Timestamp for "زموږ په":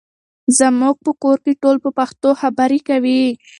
0.57-1.11